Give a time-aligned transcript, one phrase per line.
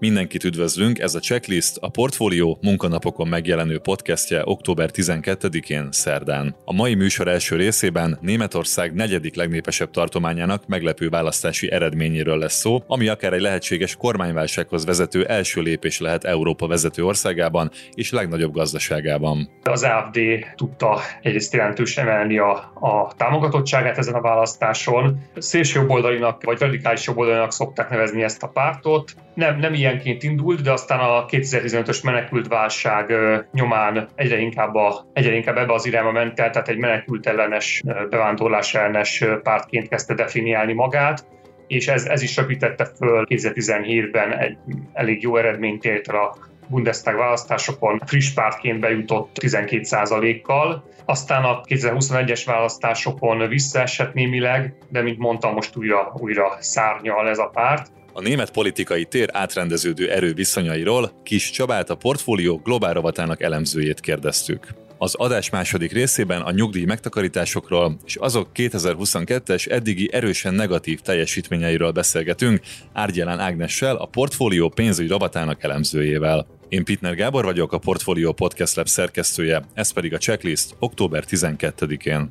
[0.00, 6.56] Mindenkit üdvözlünk, ez a Checklist, a Portfólió munkanapokon megjelenő podcastje október 12-én szerdán.
[6.64, 13.08] A mai műsor első részében Németország negyedik legnépesebb tartományának meglepő választási eredményéről lesz szó, ami
[13.08, 19.50] akár egy lehetséges kormányválsághoz vezető első lépés lehet Európa vezető országában és legnagyobb gazdaságában.
[19.64, 20.18] Az AFD
[20.54, 25.22] tudta egyrészt jelentősen emelni a, a támogatottságát ezen a választáson.
[25.38, 29.14] Szélső jobboldalinak vagy radikális jobboldalinak szokták nevezni ezt a pártot.
[29.34, 33.12] Nem, nem ilyen ilyenként indult, de aztán a 2015-ös menekült válság
[33.52, 37.82] nyomán egyre inkább, a, egyre inkább ebbe az irányba ment el, tehát egy menekült ellenes,
[38.10, 41.26] bevándorlás ellenes pártként kezdte definiálni magát
[41.68, 44.56] és ez, ez is röpítette föl 2017-ben egy
[44.92, 46.36] elég jó eredményt ért a
[46.68, 55.54] Bundestag választásokon friss pártként bejutott 12%-kal, aztán a 2021-es választásokon visszaesett némileg, de mint mondtam,
[55.54, 57.90] most újra, újra szárnyal ez a párt.
[58.12, 64.66] A német politikai tér átrendeződő erő viszonyairól Kis Csabát a portfólió globál rovatának elemzőjét kérdeztük.
[64.98, 72.60] Az adás második részében a nyugdíj megtakarításokról és azok 2022-es eddigi erősen negatív teljesítményeiről beszélgetünk
[72.92, 76.46] Árgyelán Ágnessel, a portfólió pénzügyi rovatának elemzőjével.
[76.68, 82.30] Én Pitner Gábor vagyok, a Portfolio Podcast Lab szerkesztője, ez pedig a checklist október 12-én.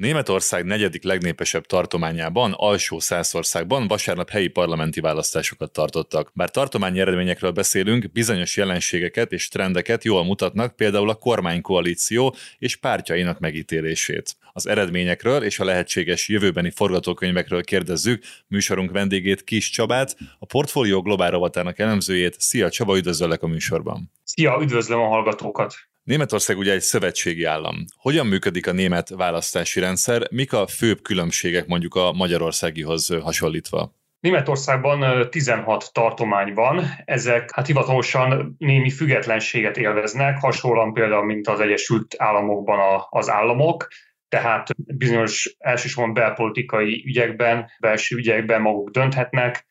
[0.00, 6.30] Németország negyedik legnépesebb tartományában, alsó Szászországban vasárnap helyi parlamenti választásokat tartottak.
[6.34, 13.38] Bár tartományi eredményekről beszélünk, bizonyos jelenségeket és trendeket jól mutatnak, például a kormánykoalíció és pártjainak
[13.38, 14.36] megítélését.
[14.52, 21.30] Az eredményekről és a lehetséges jövőbeni forgatókönyvekről kérdezzük műsorunk vendégét Kis Csabát, a Portfólió Globál
[21.30, 22.40] rovatának elemzőjét.
[22.40, 24.12] Szia Csaba, üdvözöllek a műsorban!
[24.24, 25.89] Szia, üdvözlöm a hallgatókat!
[26.10, 27.84] Németország ugye egy szövetségi állam.
[27.96, 30.26] Hogyan működik a német választási rendszer?
[30.30, 33.94] Mik a főbb különbségek mondjuk a magyarországihoz hasonlítva?
[34.20, 42.14] Németországban 16 tartomány van, ezek hát hivatalosan némi függetlenséget élveznek, hasonlóan például, mint az Egyesült
[42.18, 43.88] Államokban az államok,
[44.28, 49.66] tehát bizonyos elsősorban belpolitikai ügyekben, belső ügyekben maguk dönthetnek.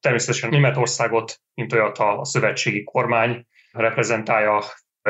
[0.00, 4.62] Természetesen Németországot, mint olyat a szövetségi kormány reprezentálja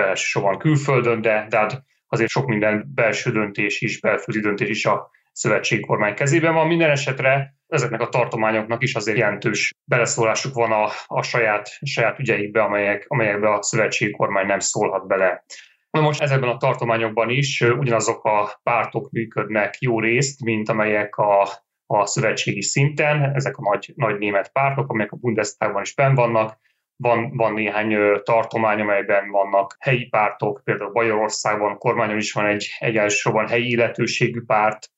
[0.06, 5.10] elsősorban külföldön, de, de hát azért sok minden belső döntés is, belföldi döntés is a
[5.32, 6.66] szövetségi kormány kezében van.
[6.66, 12.62] Minden esetre ezeknek a tartományoknak is azért jelentős beleszólásuk van a, a saját, saját ügyeikbe,
[12.62, 15.44] amelyek, amelyekbe a szövetségi kormány nem szólhat bele.
[15.90, 21.48] Na most ezekben a tartományokban is ugyanazok a pártok működnek jó részt, mint amelyek a,
[21.86, 26.58] a szövetségi szinten, ezek a nagy, nagy német pártok, amelyek a Bundestagban is benn vannak,
[27.00, 32.96] van, van néhány tartomány, amelyben vannak helyi pártok, például Bajorországban kormányon is van egy, egy
[32.96, 34.90] elsősorban helyi illetőségű párt,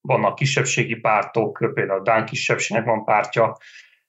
[0.00, 3.56] vannak kisebbségi pártok, például Dán kisebbségnek van pártja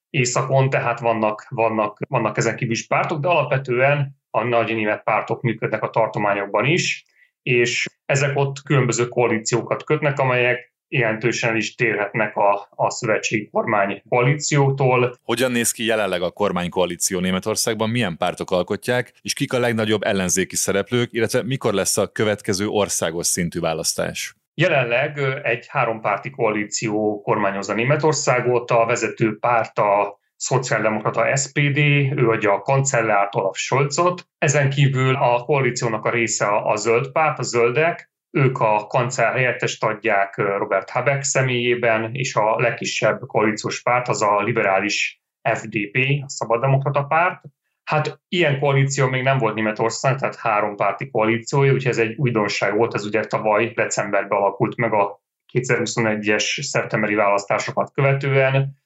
[0.10, 5.42] északon, tehát vannak, vannak, vannak ezen kívül is pártok, de alapvetően a nagy német pártok
[5.42, 7.06] működnek a tartományokban is,
[7.42, 15.18] és ezek ott különböző koalíciókat kötnek, amelyek jelentősen is térhetnek a, a szövetségi kormány koalíciótól.
[15.24, 20.56] Hogyan néz ki jelenleg a kormánykoalíció Németországban, milyen pártok alkotják, és kik a legnagyobb ellenzéki
[20.56, 24.36] szereplők, illetve mikor lesz a következő országos szintű választás?
[24.54, 31.78] Jelenleg egy hárompárti koalíció kormányozza Németországot, a vezető párt a szociáldemokrata SPD,
[32.18, 34.28] ő adja a kancellárt Olaf Scholzot.
[34.38, 39.84] Ezen kívül a koalíciónak a része a zöld párt, a zöldek, ők a kancellár helyettest
[39.84, 45.22] adják Robert Habeck személyében, és a legkisebb koalíciós párt az a liberális
[45.54, 47.42] FDP, a Szabaddemokrata párt.
[47.84, 52.76] Hát ilyen koalíció még nem volt Németország, tehát három párti koalíciója, úgyhogy ez egy újdonság
[52.78, 55.22] volt, ez ugye tavaly decemberben alakult meg a
[55.54, 58.80] 2021-es szeptemberi választásokat követően.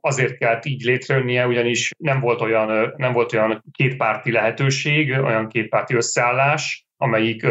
[0.00, 5.94] Azért kellett így létrejönnie, ugyanis nem volt olyan, nem volt olyan kétpárti lehetőség, olyan kétpárti
[5.94, 7.46] összeállás, amelyik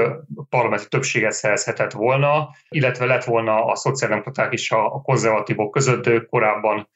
[0.50, 6.90] parlamenti többséget szerezhetett volna, illetve lett volna a szociáldemokraták és a konzervatívok között, ők korábban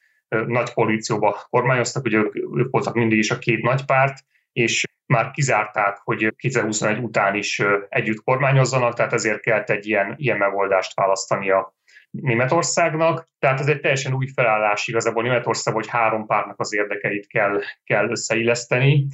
[0.45, 4.17] nagy koalícióba kormányoztak, ugye ők, ők voltak mindig is a két nagy párt,
[4.53, 10.37] és már kizárták, hogy 2021 után is együtt kormányozzanak, tehát ezért kellett egy ilyen, ilyen
[10.37, 11.73] megoldást választania
[12.11, 13.27] Németországnak.
[13.39, 18.09] Tehát ez egy teljesen új felállás igazából Németország, hogy három pártnak az érdekeit kell, kell
[18.09, 19.05] összeilleszteni.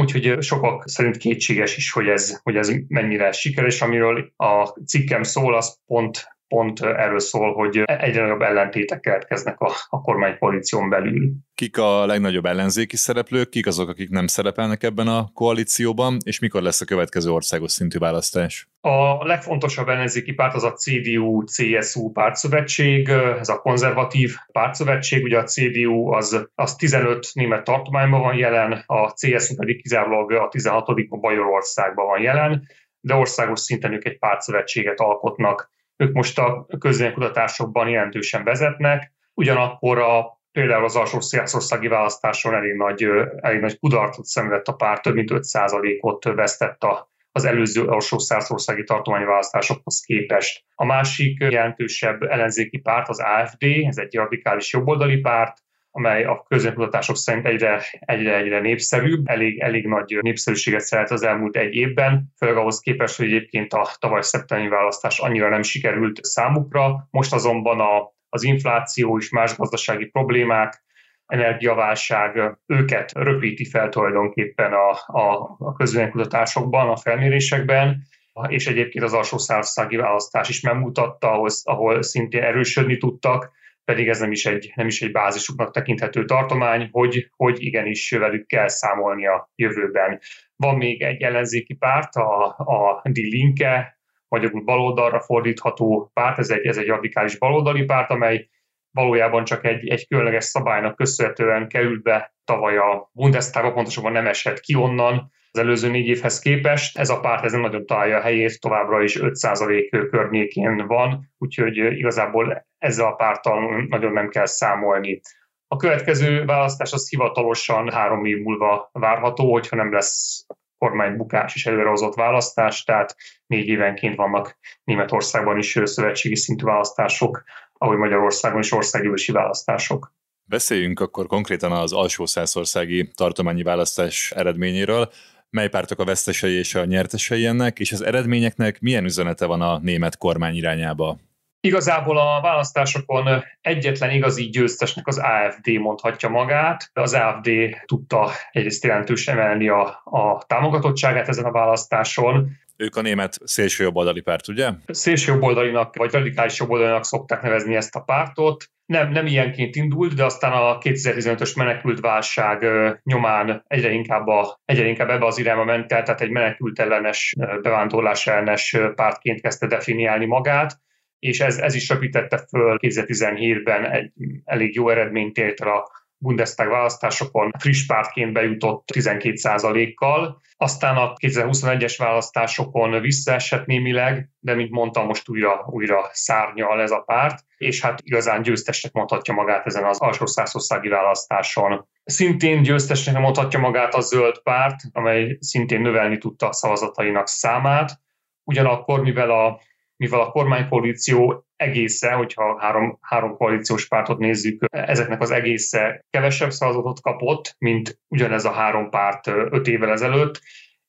[0.00, 3.82] Úgyhogy sokak szerint kétséges is, hogy ez, hogy ez mennyire sikeres.
[3.82, 9.72] Amiről a cikkem szól, az pont pont erről szól, hogy egyre nagyobb ellentétek keletkeznek a,
[9.88, 11.32] a kormánykoalíción belül.
[11.54, 16.62] Kik a legnagyobb ellenzéki szereplők, kik azok, akik nem szerepelnek ebben a koalícióban, és mikor
[16.62, 18.68] lesz a következő országos szintű választás?
[18.80, 23.08] A legfontosabb ellenzéki párt az a CDU-CSU pártszövetség,
[23.38, 29.12] ez a konzervatív pártszövetség, ugye a CDU az, az 15 német tartományban van jelen, a
[29.12, 31.08] CSU pedig kizárólag a 16.
[31.08, 32.68] Bajorországban van jelen,
[33.00, 35.70] de országos szinten ők egy pártszövetséget alkotnak.
[35.96, 43.06] Ők most a közönkutatásokban jelentősen vezetnek, ugyanakkor a például az alsó szélszországi választáson elég nagy,
[43.40, 48.84] elég nagy kudarcot szenvedett a párt, több mint 5%-ot vesztett a az előző alsó százországi
[48.84, 50.64] tartományválasztásokhoz képest.
[50.74, 55.58] A másik jelentősebb ellenzéki párt az AFD, ez egy radikális jobboldali párt,
[55.96, 61.56] amely a közönkutatások szerint egyre, egyre, egyre népszerűbb, elég, elég nagy népszerűséget szeret az elmúlt
[61.56, 67.08] egy évben, főleg ahhoz képest, hogy egyébként a tavaly szeptemberi választás annyira nem sikerült számukra.
[67.10, 70.84] Most azonban a, az infláció és más gazdasági problémák,
[71.26, 78.02] energiaválság őket röpíti fel tulajdonképpen a, a, a közönkutatásokban, a felmérésekben,
[78.48, 83.50] és egyébként az alsó szárszági választás is megmutatta, ahol, ahol szintén erősödni tudtak,
[83.86, 88.46] pedig ez nem is egy, nem is egy bázisuknak tekinthető tartomány, hogy, hogy igenis velük
[88.46, 90.20] kell számolni a jövőben.
[90.56, 93.98] Van még egy ellenzéki párt, a, a Die Linke,
[94.28, 98.48] magyarul baloldalra fordítható párt, ez egy, ez egy radikális baloldali párt, amely
[98.90, 104.60] valójában csak egy, egy különleges szabálynak köszönhetően került be tavaly a Bundestagba, pontosabban nem esett
[104.60, 106.98] ki onnan az előző négy évhez képest.
[106.98, 111.76] Ez a párt ez nem nagyon találja a helyét, továbbra is 5% környékén van, úgyhogy
[111.76, 115.20] igazából ezzel a pártal nagyon nem kell számolni.
[115.68, 120.46] A következő választás az hivatalosan három év múlva várható, hogyha nem lesz
[120.78, 123.16] kormánybukás és előrehozott választás, tehát
[123.46, 127.42] négy évenként vannak Németországban is szövetségi szintű választások,
[127.72, 130.14] ahogy Magyarországon is országgyűlési választások.
[130.48, 135.10] Beszéljünk akkor konkrétan az alsó százországi tartományi választás eredményéről.
[135.56, 139.78] Mely pártok a vesztesei és a nyertesei ennek, és az eredményeknek milyen üzenete van a
[139.78, 141.16] német kormány irányába?
[141.60, 146.90] Igazából a választásokon egyetlen igazi győztesnek az AFD mondhatja magát.
[146.92, 147.50] Az AFD
[147.86, 152.50] tudta egyrészt jelentős emelni a, a támogatottságát ezen a választáson.
[152.76, 154.70] Ők a német szélső jobboldali párt, ugye?
[154.86, 158.64] Szélső jobboldalinak, vagy radikális jobboldalinak szokták nevezni ezt a pártot.
[158.86, 162.66] Nem, nem ilyenként indult, de aztán a 2015-ös menekült válság
[163.02, 167.34] nyomán egyre inkább, a, egyre inkább ebbe az irányba ment el, tehát egy menekült ellenes,
[167.62, 170.84] bevándorlás ellenes pártként kezdte definiálni magát
[171.18, 174.12] és ez, ez is röpítette föl 2017-ben egy
[174.44, 175.90] elég jó eredményt ért a
[176.26, 185.06] Bundestag választásokon friss pártként bejutott 12%-kal, aztán a 2021-es választásokon visszaesett némileg, de mint mondtam,
[185.06, 190.00] most újra, újra szárnyal ez a párt, és hát igazán győztesnek mondhatja magát ezen az
[190.00, 191.88] alsó százországi választáson.
[192.04, 198.00] Szintén győztesnek mondhatja magát a zöld párt, amely szintén növelni tudta a szavazatainak számát,
[198.44, 199.60] ugyanakkor, mivel a
[199.96, 207.00] mivel a kormánykoalíció egésze, hogyha három, három koalíciós pártot nézzük, ezeknek az egésze kevesebb szavazatot
[207.00, 210.40] kapott, mint ugyanez a három párt öt évvel ezelőtt,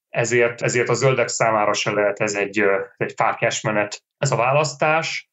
[0.09, 2.63] ezért, ezért a zöldek számára se lehet ez egy,
[2.97, 5.29] egy fákás menet ez a választás.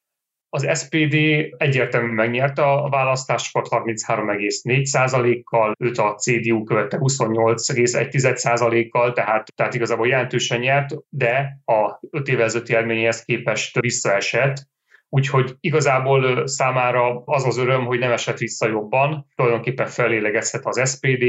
[0.55, 1.15] Az SPD
[1.57, 10.95] egyértelműen megnyerte a választásokat 33,4%-kal, őt a CDU követte 28,1%-kal, tehát, tehát igazából jelentősen nyert,
[11.09, 14.73] de a 5 évvel ezelőtti elményéhez képest visszaesett,
[15.15, 21.25] Úgyhogy igazából számára az az öröm, hogy nem esett vissza jobban, tulajdonképpen felélegezhet az SPD,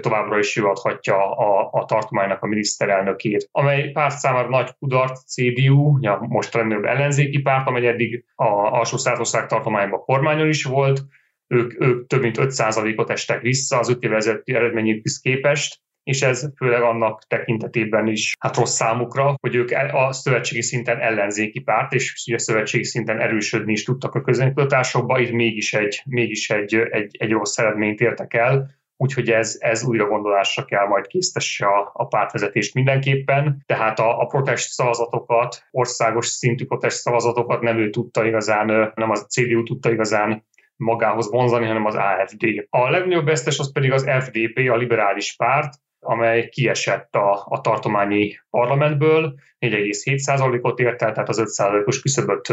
[0.00, 5.98] továbbra is ő adhatja a, a tartománynak a miniszterelnökét, amely párt számára nagy kudarc CDU,
[6.00, 11.00] ja, most legnagyobb ellenzéki párt, amely eddig a alsó százország tartományban kormányon is volt,
[11.46, 16.82] ők, ők több mint 5%-ot estek vissza az 5 évezeti eredményükhez képest, és ez főleg
[16.82, 22.38] annak tekintetében is hát rossz számukra, hogy ők a szövetségi szinten ellenzéki párt, és ugye
[22.38, 27.58] szövetségi szinten erősödni is tudtak a közönkutatásokba, itt mégis egy, mégis egy, egy, egy rossz
[27.58, 33.62] eredményt értek el, úgyhogy ez, ez újra gondolásra kell majd késztesse a, a pártvezetést mindenképpen.
[33.66, 39.26] Tehát a, a protest szavazatokat, országos szintű protest szavazatokat nem ő tudta igazán, nem az
[39.28, 40.44] CDU tudta igazán
[40.76, 42.66] magához vonzani, hanem az AFD.
[42.70, 48.38] A legnagyobb vesztes az pedig az FDP, a liberális párt, amely kiesett a, a tartományi
[48.50, 52.48] parlamentből, 4,7%-ot ért el, tehát az 5%-os küszöböt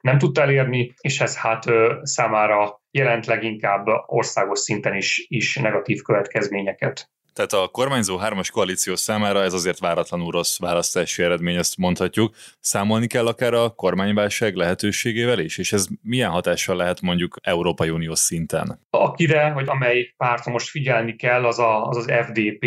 [0.00, 1.64] nem tudta elérni, és ez hát
[2.02, 7.10] számára jelent leginkább országos szinten is, is negatív következményeket.
[7.38, 12.34] Tehát a kormányzó hármas koalíció számára ez azért váratlanul rossz választási eredmény, ezt mondhatjuk.
[12.60, 18.14] Számolni kell akár a kormányválság lehetőségével is, és ez milyen hatással lehet mondjuk Európai Unió
[18.14, 18.80] szinten?
[18.90, 22.64] Akire, hogy amely pártra most figyelni kell, az a, az, az FDP,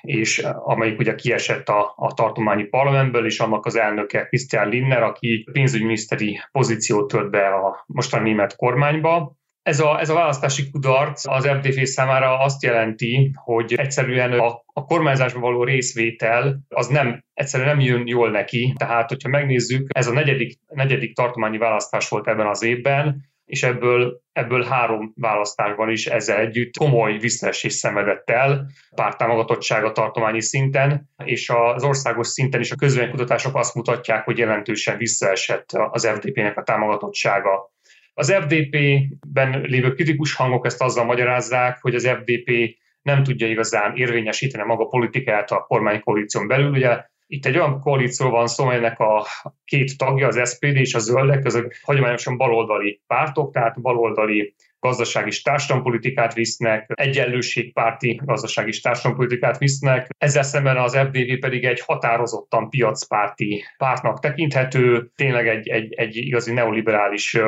[0.00, 5.48] és amelyik ugye kiesett a, a tartományi parlamentből, és annak az elnöke Christian Linner, aki
[5.52, 9.40] pénzügyminiszteri pozíciót tölt be a mostani német kormányba.
[9.62, 14.84] Ez a, ez a választási kudarc az FDP számára azt jelenti, hogy egyszerűen a, a
[14.84, 18.74] kormányzásban való részvétel az nem egyszerűen nem jön jól neki.
[18.76, 24.20] Tehát, hogyha megnézzük, ez a negyedik, negyedik tartományi választás volt ebben az évben, és ebből,
[24.32, 31.84] ebből három választásban is ezzel együtt komoly visszaesés szenvedett el pártámogatottsága tartományi szinten, és az
[31.84, 37.70] országos szinten is a közvénykutatások azt mutatják, hogy jelentősen visszaesett az FDP-nek a támogatottsága.
[38.14, 44.64] Az FDP-ben lévő kritikus hangok ezt azzal magyarázzák, hogy az FDP nem tudja igazán érvényesíteni
[44.64, 46.70] maga politikát a kormánykoalíción belül.
[46.70, 49.26] Ugye itt egy olyan koalíció van szó, amelynek a
[49.64, 55.42] két tagja, az SPD és a zöldek, azok hagyományosan baloldali pártok, tehát baloldali gazdasági és
[55.42, 60.08] társadalompolitikát visznek, egyenlőségpárti gazdasági és társadalompolitikát visznek.
[60.18, 66.52] Ezzel szemben az FDP pedig egy határozottan piacpárti pártnak tekinthető, tényleg egy, egy, egy igazi
[66.52, 67.38] neoliberális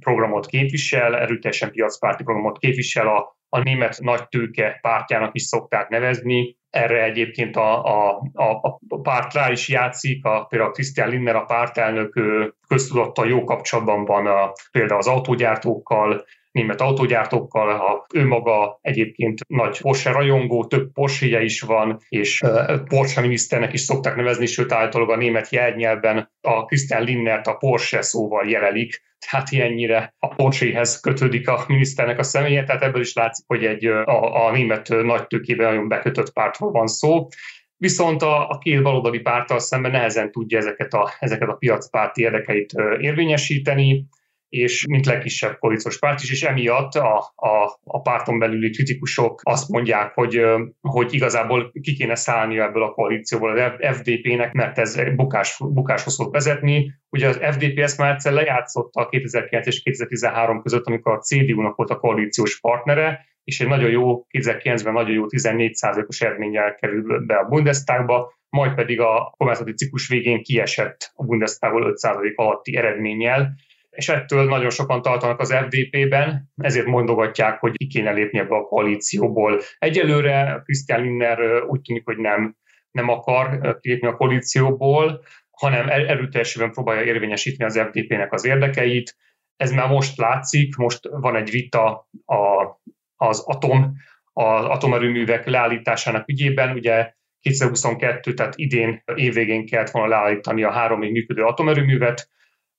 [0.00, 6.56] programot képvisel, erőteljesen piacpárti programot képvisel, a, a német nagy tőke pártjának is szokták nevezni,
[6.70, 8.50] erre egyébként a, a, a,
[8.88, 12.20] a párt rá is játszik, a, például Christian Linner, a pártelnök
[12.68, 16.24] köztudottan jó kapcsolatban van a, például az autógyártókkal,
[16.54, 22.42] német autógyártókkal, a ő maga egyébként nagy Porsche rajongó, több porsche is van, és
[22.84, 28.02] Porsche miniszternek is szokták nevezni, sőt általában a német jelnyelven a Christian Linnert a Porsche
[28.02, 33.44] szóval jelelik, tehát ilyennyire a Porsche-hez kötődik a miniszternek a személye, tehát ebből is látszik,
[33.46, 37.28] hogy egy a, a német nagy tőkében nagyon bekötött pártról van szó.
[37.76, 42.72] Viszont a, a két baloldali párttal szemben nehezen tudja ezeket a, ezeket a piacpárti érdekeit
[43.00, 44.06] érvényesíteni
[44.48, 49.68] és mint legkisebb koalíciós párt is, és emiatt a, a, a párton belüli kritikusok azt
[49.68, 50.40] mondják, hogy,
[50.80, 56.32] hogy igazából ki kéne szállni ebből a koalícióból az FDP-nek, mert ez bukás, bukáshoz fog
[56.32, 56.92] vezetni.
[57.10, 61.76] Ugye az FDP ezt már egyszer lejátszotta a 2009 és 2013 között, amikor a CDU-nak
[61.76, 67.36] volt a koalíciós partnere, és egy nagyon jó, 2009-ben nagyon jó 14%-os eredménnyel került be
[67.36, 73.54] a Bundestagba, majd pedig a kormányzati ciklus végén kiesett a Bundestagból 5% alatti eredménnyel,
[73.94, 78.62] és ettől nagyon sokan tartanak az FDP-ben, ezért mondogatják, hogy ki kéne lépni ebbe a
[78.64, 79.60] koalícióból.
[79.78, 82.56] Egyelőre Christian Linner úgy tűnik, hogy nem,
[82.90, 89.16] nem akar kilépni a koalícióból, hanem erőteljesebben próbálja érvényesíteni az FDP-nek az érdekeit.
[89.56, 92.74] Ez már most látszik, most van egy vita a,
[93.16, 93.94] az atom,
[94.32, 101.12] az atomerőművek leállításának ügyében, ugye 2022, tehát idén évvégén kellett volna leállítani a három még
[101.12, 102.28] működő atomerőművet,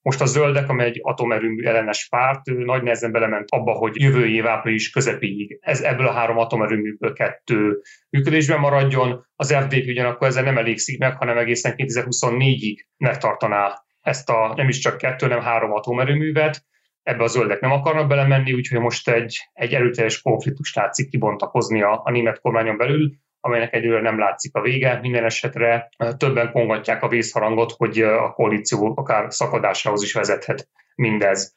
[0.05, 4.47] most a zöldek, amely egy atomerőmű ellenes párt, nagy nehezen belement abba, hogy jövő év
[4.47, 9.25] április közepéig ez ebből a három atomerőműből kettő működésben maradjon.
[9.35, 14.79] Az FDP ugyanakkor ezzel nem elégszik meg, hanem egészen 2024-ig megtartaná ezt a nem is
[14.79, 16.65] csak kettő, hanem három atomerőművet.
[17.03, 22.01] Ebbe a zöldek nem akarnak belemenni, úgyhogy most egy, egy erőteljes konfliktus látszik kibontakozni a,
[22.03, 23.11] a német kormányon belül
[23.45, 24.99] amelynek egyelőre nem látszik a vége.
[25.01, 31.53] Minden esetre többen kongatják a vészharangot, hogy a koalíció akár szakadásához is vezethet mindez.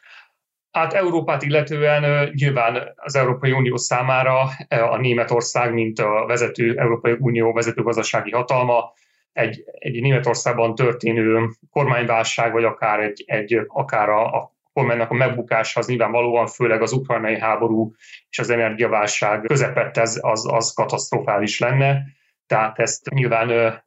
[0.71, 7.52] Hát Európát illetően nyilván az Európai Unió számára a Németország, mint a vezető Európai Unió
[7.52, 8.92] vezető gazdasági hatalma,
[9.33, 15.81] egy, egy Németországban történő kormányválság, vagy akár, egy, egy, akár a, a kormánynak a megbukása
[15.81, 17.93] az nyilvánvalóan főleg az ukrajnai háború
[18.31, 22.03] és az energiaválság közepett ez, az, az katasztrofális lenne.
[22.47, 23.81] Tehát ezt nyilván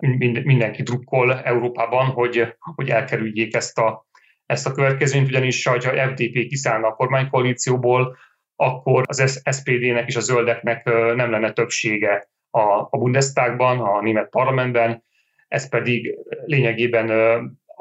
[0.44, 4.06] mindenki drukkol Európában, hogy, hogy elkerüljék ezt a,
[4.46, 8.18] ezt a következményt, ugyanis ha FDP kiszállna a kormánykoalícióból,
[8.56, 15.04] akkor az SPD-nek és a zöldeknek nem lenne többsége a, a Bundestagban, a német parlamentben,
[15.48, 17.08] ez pedig lényegében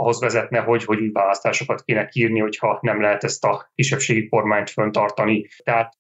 [0.01, 4.71] ahhoz vezetne, hogy, hogy új választásokat kéne kírni, hogyha nem lehet ezt a kisebbségi kormányt
[4.71, 5.49] föntartani.
[5.65, 5.99] Tehát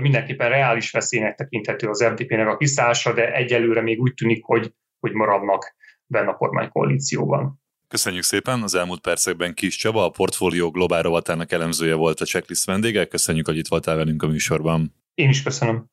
[0.00, 5.12] mindenképpen reális veszélynek tekinthető az FDP-nek a kiszállása, de egyelőre még úgy tűnik, hogy, hogy
[5.12, 5.74] maradnak
[6.06, 7.60] benne a kormánykoalícióban.
[7.88, 8.62] Köszönjük szépen!
[8.62, 13.04] Az elmúlt percekben Kis Csaba, a Portfólió Globál rovatának elemzője volt a checklist vendége.
[13.04, 14.94] Köszönjük, hogy itt voltál velünk a műsorban.
[15.14, 15.90] Én is köszönöm.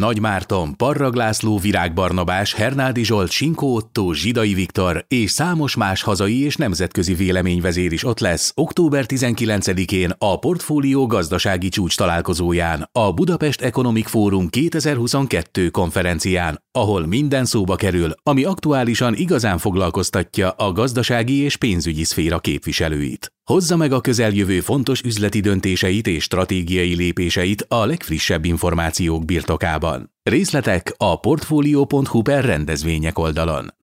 [0.00, 6.02] Nagy Márton, Parrag László, Virág Barnabás, Hernádi Zsolt, Sinkó Otto, Zsidai Viktor és számos más
[6.02, 13.12] hazai és nemzetközi véleményvezér is ott lesz október 19-én a Portfólió gazdasági csúcs találkozóján, a
[13.12, 21.42] Budapest Economic Forum 2022 konferencián, ahol minden szóba kerül, ami aktuálisan igazán foglalkoztatja a gazdasági
[21.42, 23.32] és pénzügyi szféra képviselőit.
[23.50, 30.12] Hozza meg a közeljövő fontos üzleti döntéseit és stratégiai lépéseit a legfrissebb információk birtokában.
[30.22, 33.79] Részletek a portfolio.hu per rendezvények oldalon.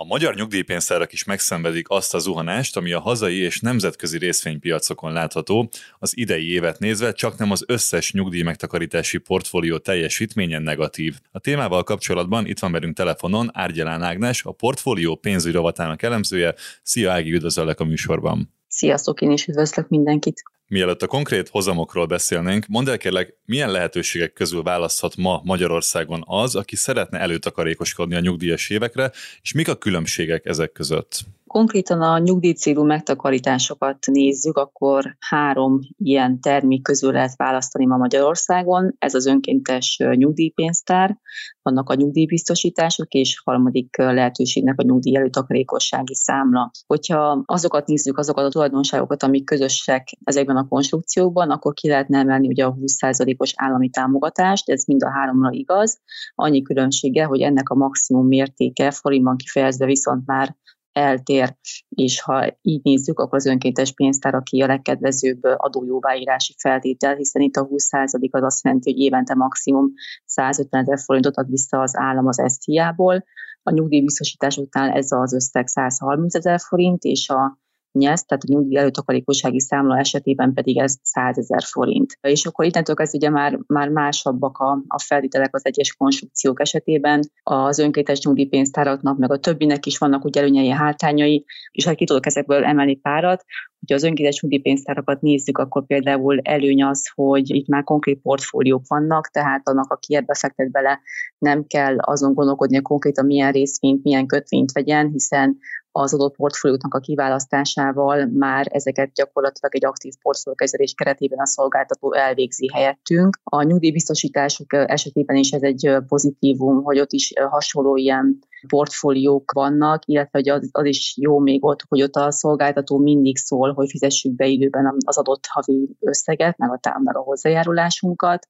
[0.00, 5.70] A magyar nyugdíjpénztárak is megszenvedik azt a zuhanást, ami a hazai és nemzetközi részvénypiacokon látható,
[5.98, 11.18] az idei évet nézve csak nem az összes nyugdíj megtakarítási portfólió teljesítménye negatív.
[11.30, 16.54] A témával kapcsolatban itt van velünk telefonon Árgyalán Ágnes, a portfólió pénzügyi rovatának elemzője.
[16.82, 18.59] Szia Ági, üdvözöllek a műsorban!
[18.80, 20.42] Sziasztok, én is üdvözlök mindenkit!
[20.66, 26.54] Mielőtt a konkrét hozamokról beszélnénk, mondd el kérlek, milyen lehetőségek közül választhat ma Magyarországon az,
[26.54, 29.10] aki szeretne előtakarékoskodni a nyugdíjas évekre,
[29.42, 31.20] és mik a különbségek ezek között?
[31.50, 38.94] Konkrétan a nyugdíjcélú megtakarításokat nézzük, akkor három ilyen termék közül lehet választani ma Magyarországon.
[38.98, 41.18] Ez az önkéntes nyugdíjpénztár,
[41.62, 46.70] vannak a nyugdíjbiztosítások, és harmadik lehetőségnek a nyugdíj előtakarékossági számla.
[46.86, 52.48] Hogyha azokat nézzük, azokat a tulajdonságokat, amik közösek ezekben a konstrukciókban, akkor ki lehetne emelni
[52.48, 56.00] ugye a 20%-os állami támogatást, ez mind a háromra igaz.
[56.34, 60.56] Annyi különbsége, hogy ennek a maximum mértéke forintban kifejezve viszont már
[60.92, 61.56] eltér,
[61.88, 67.56] és ha így nézzük, akkor az önkéntes pénztár, aki a legkedvezőbb adójóváírási feltétel, hiszen itt
[67.56, 69.92] a 20% az azt jelenti, hogy évente maximum
[70.24, 73.24] 150 ezer forintot ad vissza az állam az SZIA-ból,
[73.62, 77.58] a nyugdíjbiztosításoknál ez az összeg 130 ezer forint, és a
[77.92, 82.18] nyesz, tehát a nyugdíj előtakarékossági számla esetében pedig ez 100 ezer forint.
[82.20, 87.20] És akkor innentől kezdve ugye már, már másabbak a, a feltételek az egyes konstrukciók esetében,
[87.42, 92.26] az önkéntes nyugdíjpénztáraknak, meg a többinek is vannak ugye előnyei, hátrányai, és ha ki tudok
[92.26, 93.44] ezekből emelni párat,
[93.80, 99.30] hogyha az önkéntes nyugdíjpénztárakat nézzük, akkor például előny az, hogy itt már konkrét portfóliók vannak,
[99.30, 101.00] tehát annak, aki ebbe fektet bele,
[101.38, 105.58] nem kell azon gondolkodni, hogy konkrétan milyen részvényt, milyen kötvényt vegyen, hiszen
[105.92, 112.70] az adott portfólióknak a kiválasztásával már ezeket gyakorlatilag egy aktív portfóliókezelés keretében a szolgáltató elvégzi
[112.72, 113.40] helyettünk.
[113.44, 120.38] A nyugdíjbiztosítások esetében is ez egy pozitívum, hogy ott is hasonló ilyen portfóliók vannak, illetve
[120.38, 124.34] hogy az, az is jó még ott, hogy ott a szolgáltató mindig szól, hogy fizessük
[124.34, 128.48] be időben az adott havi összeget, meg a, tám, a hozzájárulásunkat.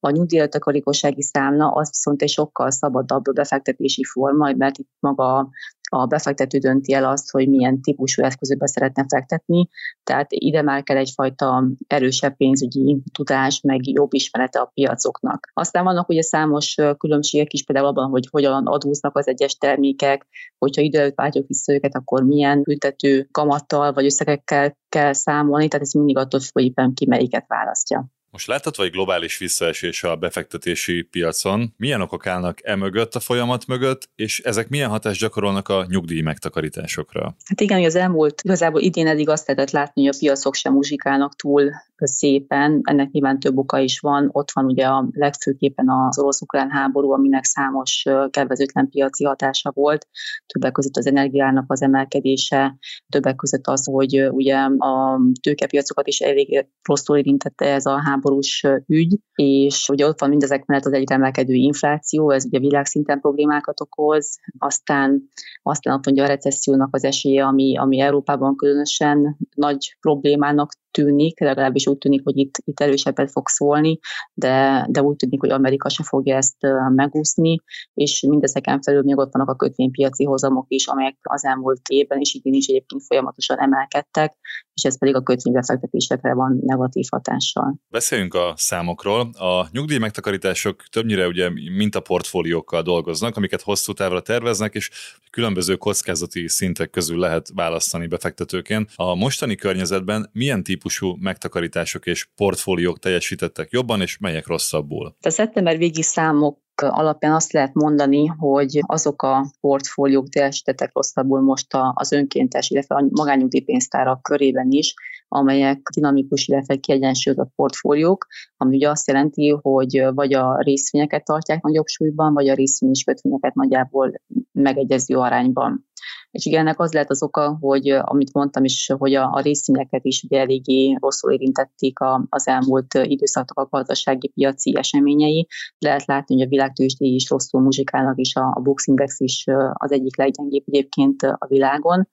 [0.00, 5.48] A nyugdíjatakarékossági számla az viszont egy sokkal szabadabb befektetési forma, mert itt maga
[5.88, 9.68] a befektető dönti el azt, hogy milyen típusú eszközökbe szeretne fektetni,
[10.02, 15.50] tehát ide már kell egyfajta erősebb pénzügyi tudás, meg jobb ismerete a piacoknak.
[15.52, 20.26] Aztán vannak ugye számos különbségek is például abban, hogy hogyan adóznak az egyes termékek,
[20.58, 25.86] hogyha idő előtt váltjuk vissza őket, akkor milyen ültető kamattal vagy összegekkel kell számolni, tehát
[25.86, 28.06] ez mindig attól függ, hogy éppen ki melyiket választja.
[28.36, 31.74] Most látható egy globális visszaesés a befektetési piacon.
[31.76, 36.20] Milyen okok állnak e mögött a folyamat mögött, és ezek milyen hatást gyakorolnak a nyugdíj
[36.20, 37.36] megtakarításokra?
[37.44, 40.72] Hát igen, hogy az elmúlt, igazából idén eddig azt lehetett látni, hogy a piacok sem
[40.72, 44.28] muzsikálnak túl szépen, ennek nyilván több oka is van.
[44.32, 50.08] Ott van ugye a legfőképpen az orosz-ukrán háború, aminek számos kedvezőtlen piaci hatása volt,
[50.46, 52.76] többek között az energiának az emelkedése,
[53.08, 59.18] többek között az, hogy ugye a tőkepiacokat is elég rosszul érintette ez a háborús ügy,
[59.34, 64.38] és ugye ott van mindezek mellett az egyre emelkedő infláció, ez ugye világszinten problémákat okoz,
[64.58, 65.30] aztán,
[65.62, 71.86] aztán ott mondja a recessziónak az esélye, ami, ami Európában különösen nagy problémának tűnik, legalábbis
[71.86, 73.98] úgy tűnik, hogy itt, itt erősebbet fog szólni,
[74.34, 76.56] de, de úgy tűnik, hogy Amerika se fogja ezt
[76.94, 77.60] megúszni,
[77.94, 82.34] és mindezeken felül még ott vannak a kötvénypiaci hozamok is, amelyek az elmúlt évben és
[82.34, 84.36] idén is egyébként folyamatosan emelkedtek,
[84.74, 87.76] és ez pedig a kötvénybefektetésekre van negatív hatással.
[87.88, 89.20] Beszéljünk a számokról.
[89.20, 94.90] A nyugdíj megtakarítások többnyire ugye mint a portfóliókkal dolgoznak, amiket hosszú távra terveznek, és
[95.30, 98.90] különböző kockázati szintek közül lehet választani befektetőként.
[98.94, 105.16] A mostani környezetben milyen típusú megtakarítások és portfóliók teljesítettek jobban, és melyek rosszabbul?
[105.20, 111.66] A szeptember végi számok alapján azt lehet mondani, hogy azok a portfóliók teljesítettek rosszabbul most
[111.94, 114.94] az önkéntes, illetve a magányugdíjpénztárak körében is,
[115.28, 121.86] amelyek dinamikus, illetve kiegyensúlyozott portfóliók, ami ugye azt jelenti, hogy vagy a részvényeket tartják nagyobb
[121.86, 124.12] súlyban, vagy a részvény és kötvényeket nagyjából
[124.52, 125.86] megegyező arányban.
[126.30, 130.04] És ugye ennek az lehet az oka, hogy amit mondtam is, hogy a, a részvényeket
[130.04, 135.46] is ugye eléggé rosszul érintették a, az elmúlt időszaknak a gazdasági piaci eseményei.
[135.78, 139.92] Lehet látni, hogy a világtősdé is rosszul muzsikálnak, és a, a Bux Index is az
[139.92, 142.08] egyik leggyengébb egyébként a világon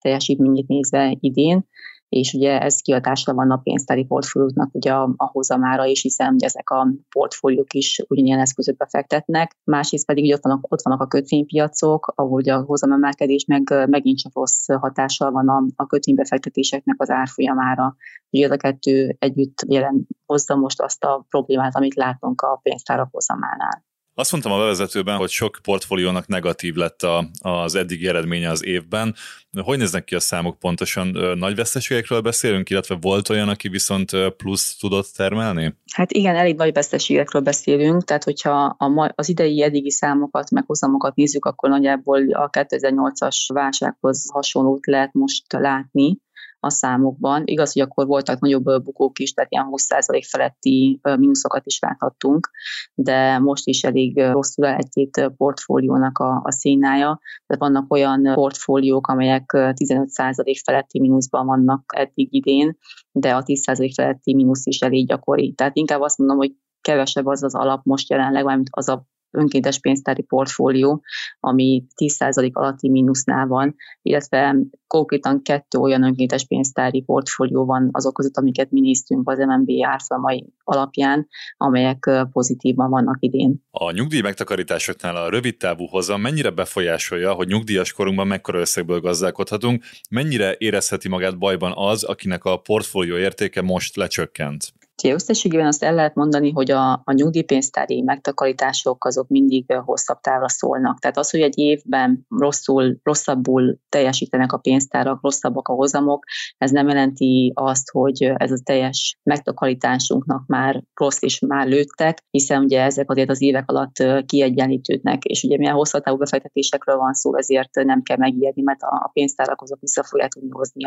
[0.00, 1.66] teljesítményét nézve idén
[2.14, 6.46] és ugye ez kiadásra van a pénztári portfólióknak ugye a, a hozamára is, hiszen ugye
[6.46, 9.56] ezek a portfóliók is ugyanilyen eszközökbe fektetnek.
[9.64, 14.18] Másrészt pedig ugye ott vannak, ott vannak a kötvénypiacok, ahol ugye a hozamemelkedés meg megint
[14.18, 17.96] csak rossz hatással van a, a kötvénybefektetéseknek az árfolyamára.
[18.30, 23.84] Ugye a kettő együtt jelen hozza most azt a problémát, amit látunk a pénztárak hozamánál.
[24.16, 29.14] Azt mondtam a bevezetőben, hogy sok portfóliónak negatív lett a, az eddigi eredménye az évben.
[29.62, 31.06] Hogy néznek ki a számok pontosan?
[31.38, 35.74] Nagy veszteségekről beszélünk, illetve volt olyan, aki viszont plusz tudott termelni?
[35.92, 41.44] Hát igen, elég nagy veszteségekről beszélünk, tehát hogyha a, az idei eddigi számokat, meghozamokat nézzük,
[41.44, 46.18] akkor nagyjából a 2008-as válsághoz hasonlót lehet most látni
[46.64, 47.42] a számokban.
[47.44, 52.50] Igaz, hogy akkor voltak nagyobb bukók is, tehát ilyen 20% feletti mínuszokat is láthattunk,
[52.94, 57.20] de most is elég rosszul egy-két portfóliónak a, a színája.
[57.46, 62.76] Tehát vannak olyan portfóliók, amelyek 15% feletti mínuszban vannak eddig idén,
[63.12, 65.52] de a 10% feletti mínusz is elég gyakori.
[65.52, 69.80] Tehát inkább azt mondom, hogy kevesebb az az alap most jelenleg, mint az a önkéntes
[69.80, 71.02] pénztári portfólió,
[71.40, 78.36] ami 10% alatti mínusznál van, illetve konkrétan kettő olyan önkéntes pénztári portfólió van azok között,
[78.36, 83.62] amiket mi néztünk az MNB árfolyamai alapján, amelyek pozitívan vannak idén.
[83.70, 89.84] A nyugdíj megtakarításoknál a rövid távú hozam mennyire befolyásolja, hogy nyugdíjas korunkban mekkora összegből gazdálkodhatunk,
[90.10, 94.72] mennyire érezheti magát bajban az, akinek a portfólió értéke most lecsökkent?
[94.96, 100.48] Úgyhogy összességében azt el lehet mondani, hogy a, a nyugdíjpénztári megtakarítások azok mindig hosszabb távra
[100.48, 100.98] szólnak.
[100.98, 106.24] Tehát az, hogy egy évben rosszul, rosszabbul teljesítenek a pénztárak, rosszabbak a hozamok,
[106.58, 112.62] ez nem jelenti azt, hogy ez a teljes megtakarításunknak már rossz és már lőttek, hiszen
[112.62, 117.36] ugye ezek azért az évek alatt kiegyenlítődnek, és ugye milyen hosszabb távú befektetésekről van szó,
[117.36, 120.84] ezért nem kell megijedni, mert a pénztárak azok vissza fogják tudni hozni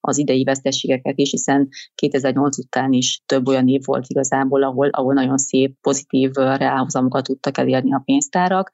[0.00, 5.14] az idei veszteségeket is, hiszen 2008 után is több olyan év volt igazából, ahol, ahol
[5.14, 8.72] nagyon szép, pozitív reálhozamokat tudtak elérni a pénztárak.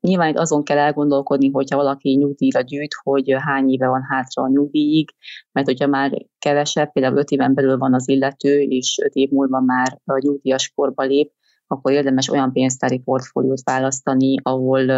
[0.00, 4.48] Nyilván itt azon kell elgondolkodni, hogyha valaki nyugdíjra gyűjt, hogy hány éve van hátra a
[4.48, 5.10] nyugdíjig,
[5.52, 9.60] mert hogyha már kevesebb, például 5 éven belül van az illető, és 5 év múlva
[9.60, 11.32] már a nyugdíjas korba lép,
[11.66, 14.90] akkor érdemes olyan pénztári portfóliót választani, ahol,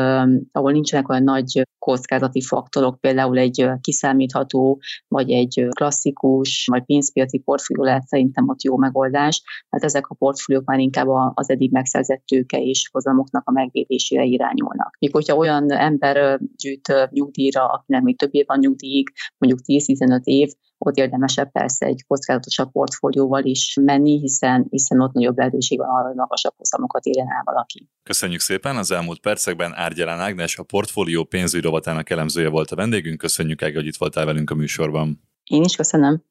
[0.52, 7.84] ahol nincsenek olyan nagy kockázati faktorok, például egy kiszámítható, vagy egy klasszikus, vagy pénzpiaci portfólió
[7.84, 12.58] lehet szerintem ott jó megoldás, mert ezek a portfóliók már inkább az eddig megszerzett tőke
[12.62, 14.96] és hozamoknak a megvédésére irányulnak.
[14.98, 20.48] Míg hogyha olyan ember gyűjt nyugdíjra, akinek még több év van nyugdíjig, mondjuk 10-15 év,
[20.78, 26.06] ott érdemesebb persze egy kockázatosabb portfólióval is menni, hiszen, hiszen ott nagyobb lehetőség van arra,
[26.06, 27.88] hogy magasabb hozamokat érjen el valaki.
[28.02, 28.76] Köszönjük szépen!
[28.76, 33.18] Az elmúlt percekben Árgyalán Ágnes, a portfólió pénzügyi rovatának elemzője volt a vendégünk.
[33.18, 35.20] Köszönjük, el, hogy itt voltál velünk a műsorban.
[35.44, 36.22] Én is köszönöm.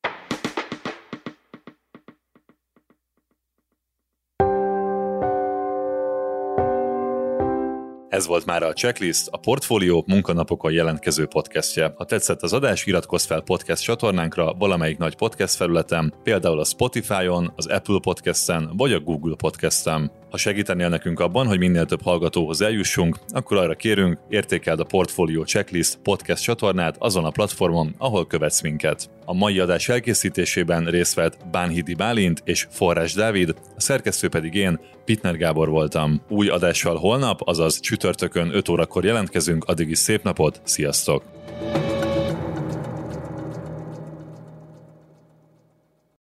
[8.16, 11.94] Ez volt már a Checklist, a Portfólió munkanapokon jelentkező podcastje.
[11.98, 17.54] Ha tetszett az adás, iratkozz fel podcast csatornánkra valamelyik nagy podcast felületen, például a Spotify-on,
[17.56, 20.12] az Apple Podcast-en vagy a Google Podcast-en.
[20.30, 25.44] Ha segítenél nekünk abban, hogy minél több hallgatóhoz eljussunk, akkor arra kérünk, értékeld a Portfolio
[25.44, 29.10] Checklist podcast csatornát azon a platformon, ahol követsz minket.
[29.26, 34.80] A mai adás elkészítésében részt vett Bánhidi Bálint és Forrás Dávid, a szerkesztő pedig én,
[35.06, 36.22] Pitner Gábor voltam.
[36.30, 41.24] Új adással holnap, azaz csütörtökön 5 órakor jelentkezünk, addig is szép napot, sziasztok!